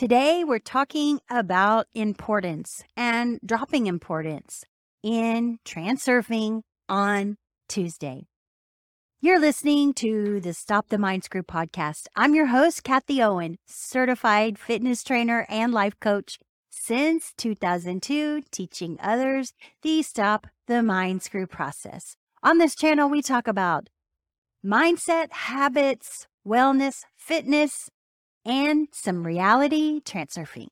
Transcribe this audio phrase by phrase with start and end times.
[0.00, 4.64] Today, we're talking about importance and dropping importance
[5.02, 7.36] in transurfing on
[7.68, 8.26] Tuesday.
[9.20, 12.06] You're listening to the Stop the Mind Screw podcast.
[12.16, 16.38] I'm your host, Kathie Owen, certified fitness trainer and life coach
[16.70, 22.16] since 2002, teaching others the Stop the Mind Screw process.
[22.42, 23.90] On this channel, we talk about
[24.64, 27.90] mindset, habits, wellness, fitness,
[28.44, 30.68] and some reality transurfing.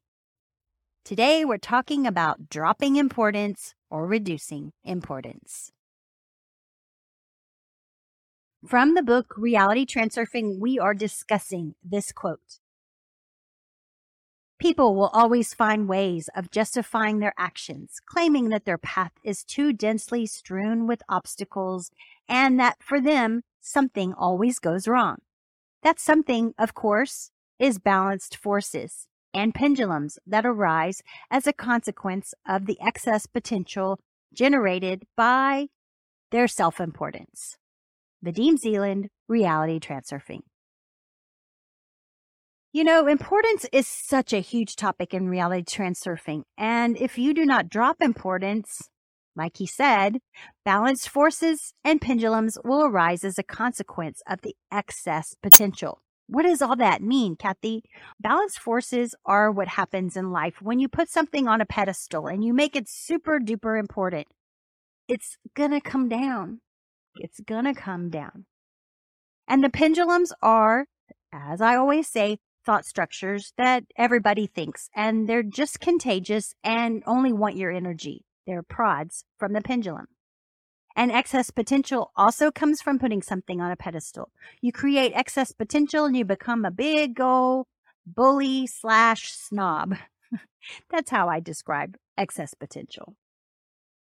[1.05, 5.73] Today, we're talking about dropping importance or reducing importance.
[8.67, 12.59] From the book Reality Transurfing, we are discussing this quote.
[14.59, 19.73] People will always find ways of justifying their actions, claiming that their path is too
[19.73, 21.93] densely strewn with obstacles
[22.29, 25.19] and that for them, something always goes wrong.
[25.85, 32.67] That something, of course, is balanced forces and pendulums that arise as a consequence of
[32.67, 33.99] the excess potential
[34.33, 35.67] generated by
[36.31, 37.57] their self importance.
[38.25, 40.41] Vadim Zeland, Reality Transurfing.
[42.73, 46.43] You know, importance is such a huge topic in reality transurfing.
[46.59, 48.91] And if you do not drop importance,
[49.35, 50.19] like he said,
[50.65, 56.03] balanced forces and pendulums will arise as a consequence of the excess potential.
[56.29, 57.83] What does all that mean, Kathie?
[58.21, 62.45] Balanced forces are what happens in life when you put something on a pedestal and
[62.45, 64.27] you make it super duper important.
[65.09, 66.61] It's gonna come down.
[67.17, 68.45] It's gonna come down.
[69.49, 70.85] And the pendulums are,
[71.33, 77.33] as I always say, thought structures that everybody thinks, and they're just contagious and only
[77.33, 78.27] want your energy.
[78.47, 80.09] They're prods from the pendulum.
[80.99, 84.33] And excess potential also comes from putting something on a pedestal.
[84.61, 87.67] You create excess potential and you become a big old
[88.05, 89.95] bully slash snob.
[90.91, 93.15] That's how I describe excess potential.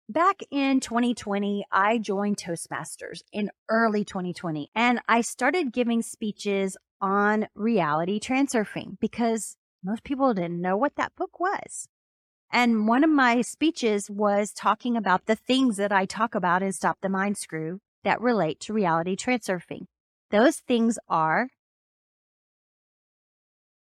[0.08, 7.46] Back in 2020, I joined Toastmasters in early 2020 and I started giving speeches on
[7.54, 11.86] reality transurfing because most people didn't know what that book was.
[12.50, 16.72] And one of my speeches was talking about the things that I talk about in
[16.72, 19.86] Stop the Mind Screw that relate to reality transurfing.
[20.30, 21.48] Those things are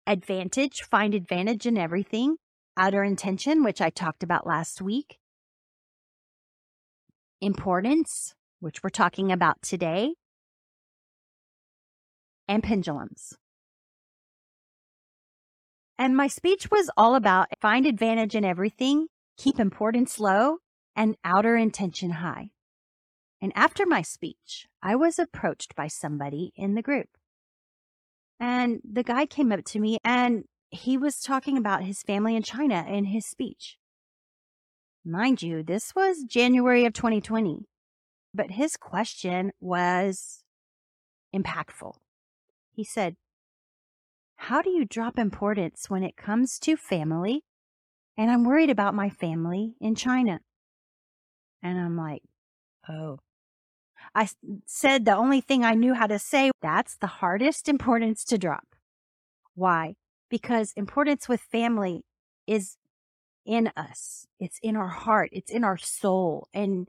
[0.08, 2.38] advantage, find advantage in everything,
[2.78, 5.18] outer intention, which I talked about last week,
[7.42, 10.16] importance, which we're talking about today,
[12.48, 13.38] and pendulums.
[15.98, 20.58] And my speech was all about find advantage in everything, keep importance low,
[20.96, 22.50] and outer intention high.
[23.42, 27.10] And after my speech, I was approached by somebody in the group.
[28.40, 32.44] And the guy came up to me and he was talking about his family in
[32.44, 33.78] China in his speech.
[35.06, 37.66] Mind you, this was January of 2020,
[38.34, 40.44] but his question was
[41.34, 41.94] impactful.
[42.72, 43.16] He said,
[44.38, 47.44] How do you drop importance when it comes to family?
[48.18, 50.40] And I'm worried about my family in China.
[51.62, 52.22] And I'm like,
[52.90, 53.20] Oh.
[54.16, 54.30] I
[54.66, 58.68] said the only thing I knew how to say, that's the hardest importance to drop.
[59.54, 59.96] Why?
[60.30, 62.04] Because importance with family
[62.46, 62.78] is
[63.46, 64.26] in us.
[64.40, 65.30] It's in our heart.
[65.34, 66.48] It's in our soul.
[66.54, 66.88] And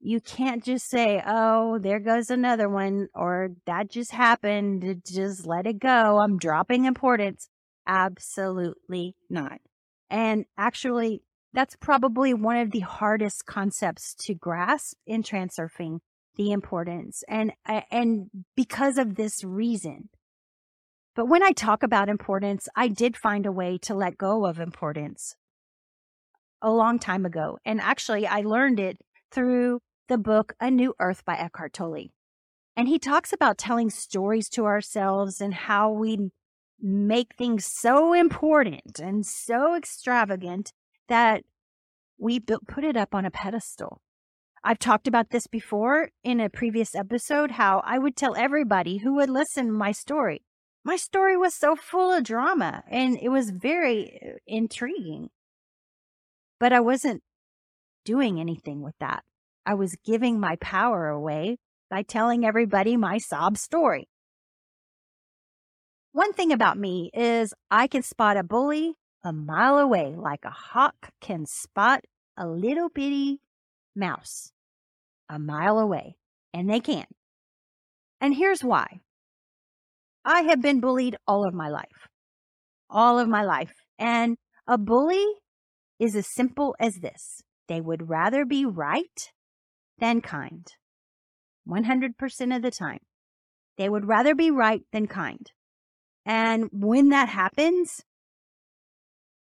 [0.00, 5.02] you can't just say, oh, there goes another one, or that just happened.
[5.06, 6.18] Just let it go.
[6.18, 7.48] I'm dropping importance.
[7.86, 9.60] Absolutely not.
[10.10, 16.00] And actually, that's probably one of the hardest concepts to grasp in transurfing
[16.36, 17.52] the importance and
[17.90, 20.10] and because of this reason
[21.14, 24.60] but when i talk about importance i did find a way to let go of
[24.60, 25.34] importance
[26.60, 28.98] a long time ago and actually i learned it
[29.30, 32.10] through the book A New Earth by Eckhart Tolle.
[32.76, 36.30] And he talks about telling stories to ourselves and how we
[36.80, 40.72] make things so important and so extravagant
[41.08, 41.42] that
[42.18, 44.00] we put it up on a pedestal.
[44.62, 49.14] I've talked about this before in a previous episode how I would tell everybody who
[49.14, 50.42] would listen my story.
[50.84, 55.30] My story was so full of drama and it was very uh, intriguing.
[56.58, 57.22] But I wasn't
[58.06, 59.22] doing anything with that.
[59.66, 61.58] I was giving my power away
[61.90, 64.08] by telling everybody my sob story.
[66.12, 70.50] One thing about me is I can spot a bully a mile away like a
[70.50, 72.04] hawk can spot
[72.38, 73.40] a little bitty
[73.94, 74.52] mouse
[75.28, 76.16] a mile away,
[76.52, 77.06] and they can.
[78.20, 79.00] And here's why.
[80.24, 82.08] I have been bullied all of my life.
[82.88, 83.74] All of my life.
[83.98, 84.36] And
[84.66, 85.24] a bully
[85.98, 87.42] is as simple as this.
[87.68, 89.32] They would rather be right
[89.98, 90.66] than kind.
[91.68, 93.00] 100% of the time.
[93.76, 95.50] They would rather be right than kind.
[96.24, 98.02] And when that happens,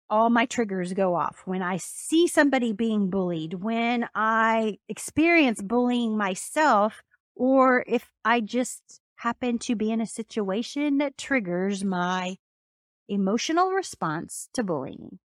[0.09, 1.41] all my triggers go off.
[1.45, 7.01] When I see somebody being bullied, when I experience bullying myself,
[7.35, 12.37] or if I just happen to be in a situation that triggers my
[13.07, 15.19] emotional response to bullying.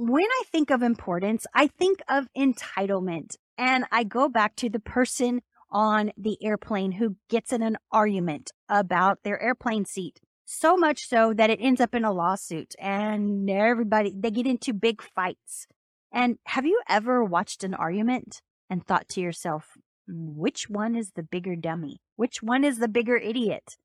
[0.00, 4.78] When I think of importance, I think of entitlement and I go back to the
[4.78, 5.40] person
[5.72, 10.20] on the airplane who gets in an argument about their airplane seat.
[10.44, 14.72] So much so that it ends up in a lawsuit and everybody, they get into
[14.72, 15.66] big fights.
[16.12, 18.40] And have you ever watched an argument
[18.70, 21.96] and thought to yourself, which one is the bigger dummy?
[22.14, 23.76] Which one is the bigger idiot?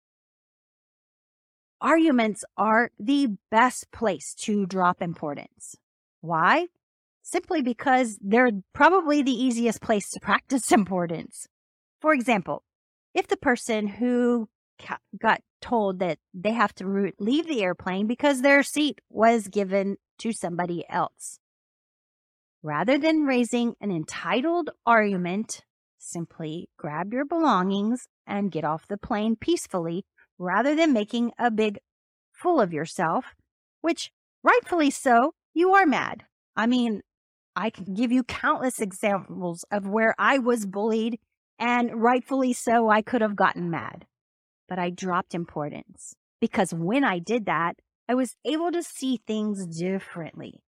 [1.81, 5.75] Arguments are the best place to drop importance.
[6.23, 6.67] Why?
[7.21, 11.47] Simply because they're probably the easiest place to practice importance.
[11.99, 12.63] For example,
[13.13, 14.47] if the person who
[15.21, 20.31] got told that they have to leave the airplane because their seat was given to
[20.31, 21.39] somebody else.
[22.61, 25.63] Rather than raising an entitled argument
[26.05, 30.05] Simply grab your belongings and get off the plane peacefully
[30.37, 31.79] rather than making a big
[32.33, 33.33] fool of yourself,
[33.79, 34.11] which
[34.43, 36.23] rightfully so, you are mad.
[36.55, 37.01] I mean,
[37.55, 41.19] I can give you countless examples of where I was bullied
[41.59, 44.05] and rightfully so, I could have gotten mad.
[44.67, 47.75] But I dropped importance because when I did that,
[48.09, 50.61] I was able to see things differently.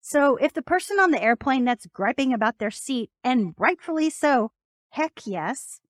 [0.00, 4.52] So if the person on the airplane that's griping about their seat, and rightfully so,
[4.90, 5.80] heck yes,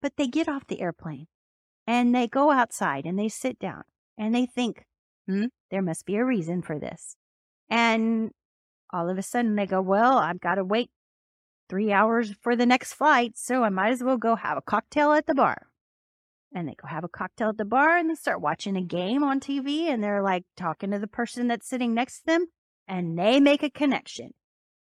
[0.00, 1.26] but they get off the airplane
[1.86, 3.82] and they go outside and they sit down
[4.16, 4.84] and they think,
[5.28, 7.16] hmm, there must be a reason for this.
[7.70, 8.30] And
[8.90, 10.90] all of a sudden they go, well, I've got to wait
[11.68, 15.12] three hours for the next flight, so I might as well go have a cocktail
[15.12, 15.66] at the bar.
[16.54, 19.22] And they go have a cocktail at the bar and they start watching a game
[19.22, 22.46] on TV and they're like talking to the person that's sitting next to them
[22.86, 24.32] and they make a connection.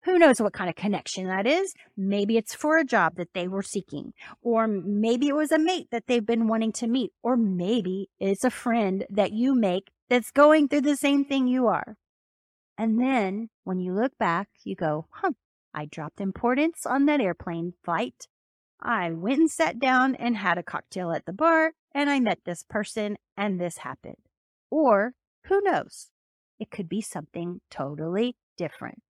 [0.04, 1.74] Who knows what kind of connection that is?
[1.98, 5.88] Maybe it's for a job that they were seeking, or maybe it was a mate
[5.92, 10.32] that they've been wanting to meet, or maybe it's a friend that you make that's
[10.32, 11.98] going through the same thing you are.
[12.78, 15.32] And then when you look back, you go, huh,
[15.74, 18.28] I dropped importance on that airplane flight.
[18.80, 22.40] I went and sat down and had a cocktail at the bar, and I met
[22.46, 24.18] this person, and this happened.
[24.70, 25.14] Or
[25.46, 26.10] who knows?
[26.60, 29.02] It could be something totally different.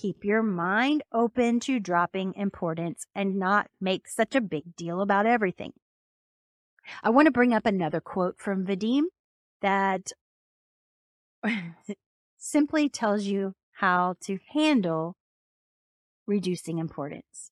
[0.00, 5.26] Keep your mind open to dropping importance and not make such a big deal about
[5.26, 5.72] everything.
[7.02, 9.04] I want to bring up another quote from Vadim
[9.60, 10.12] that
[12.38, 15.16] simply tells you how to handle
[16.28, 17.50] reducing importance.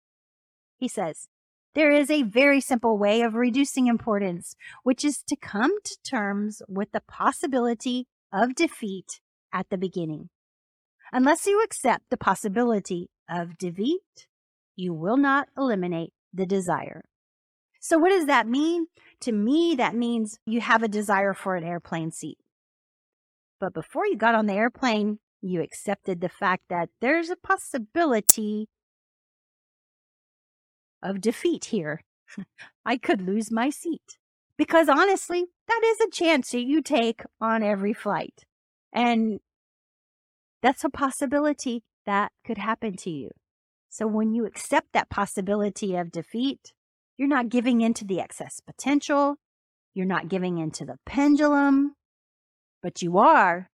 [0.76, 1.26] He says,
[1.75, 4.54] there is a very simple way of reducing importance,
[4.84, 9.20] which is to come to terms with the possibility of defeat
[9.52, 10.31] at the beginning.
[11.12, 14.26] Unless you accept the possibility of defeat,
[14.75, 17.05] you will not eliminate the desire.
[17.81, 18.87] So what does that mean?
[19.20, 22.38] To me, that means you have a desire for an airplane seat.
[23.61, 28.69] But before you got on the airplane, you accepted the fact that there's a possibility
[31.02, 32.02] of defeat here.
[32.85, 34.19] I could lose my seat.
[34.59, 38.45] Because honestly, that is a chance that you take on every flight.
[38.92, 39.40] And
[40.66, 43.30] that's a possibility that could happen to you.
[43.88, 46.73] So when you accept that possibility of defeat,
[47.16, 49.37] you're not giving in to the excess potential.
[49.94, 51.94] You're not giving in to the pendulum,
[52.82, 53.70] but you are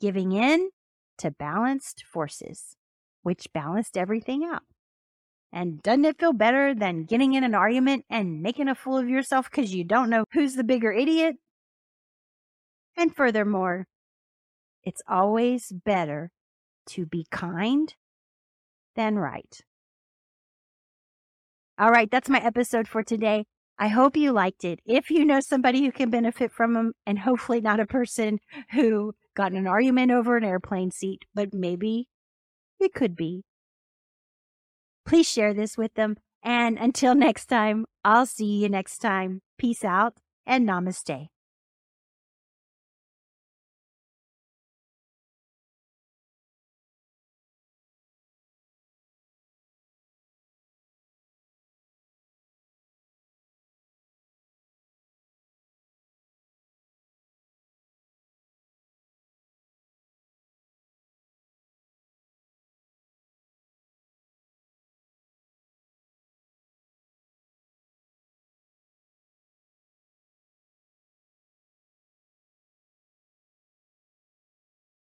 [0.00, 0.70] giving in
[1.18, 2.76] to balanced forces,
[3.22, 4.62] which balanced everything out.
[5.52, 9.06] And doesn't it feel better than getting in an argument and making a fool of
[9.06, 11.36] yourself because you don't know who's the bigger idiot?
[12.96, 13.86] And furthermore,
[14.84, 16.30] it's always better
[16.86, 17.94] to be kind
[18.96, 19.60] than right.
[21.78, 23.46] All right, that's my episode for today.
[23.78, 24.80] I hope you liked it.
[24.84, 28.38] If you know somebody who can benefit from them, and hopefully not a person
[28.72, 32.08] who got an argument over an airplane seat, but maybe
[32.78, 33.44] it could be,
[35.06, 36.16] please share this with them.
[36.42, 39.40] And until next time, I'll see you next time.
[39.58, 40.14] Peace out
[40.46, 41.28] and namaste.